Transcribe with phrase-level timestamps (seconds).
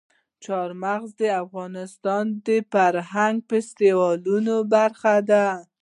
[0.43, 5.45] چار مغز د افغانستان د فرهنګي فستیوالونو برخه ده.